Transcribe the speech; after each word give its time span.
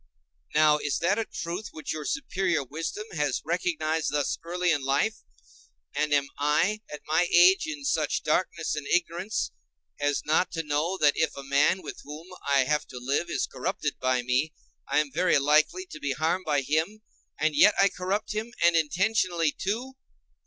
Now 0.55 0.79
is 0.79 0.97
that 0.97 1.19
a 1.19 1.25
truth 1.25 1.67
which 1.73 1.93
your 1.93 2.05
superior 2.05 2.63
wisdom 2.63 3.05
has 3.11 3.43
recognized 3.45 4.09
thus 4.11 4.35
early 4.43 4.71
in 4.71 4.83
life, 4.83 5.17
and 5.93 6.11
am 6.11 6.25
I, 6.39 6.81
at 6.91 7.01
my 7.05 7.27
age, 7.31 7.67
in 7.67 7.85
such 7.85 8.23
darkness 8.23 8.73
and 8.75 8.87
ignorance 8.87 9.51
as 9.99 10.25
not 10.25 10.51
to 10.53 10.63
know 10.63 10.97
that 10.97 11.15
if 11.15 11.37
a 11.37 11.43
man 11.43 11.83
with 11.83 11.99
whom 12.03 12.29
I 12.47 12.61
have 12.63 12.87
to 12.87 12.97
live 12.97 13.29
is 13.29 13.45
corrupted 13.45 13.99
by 13.99 14.23
me, 14.23 14.53
I 14.87 14.97
am 15.01 15.11
very 15.11 15.37
likely 15.37 15.85
to 15.91 15.99
be 15.99 16.13
harmed 16.13 16.45
by 16.45 16.61
him, 16.61 17.03
and 17.37 17.55
yet 17.55 17.75
I 17.79 17.87
corrupt 17.89 18.31
him, 18.33 18.53
and 18.63 18.75
intentionally, 18.75 19.51
too? 19.51 19.97